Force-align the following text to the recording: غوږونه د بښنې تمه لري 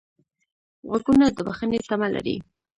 غوږونه 0.87 1.25
د 1.35 1.37
بښنې 1.47 1.79
تمه 1.87 2.07
لري 2.15 2.35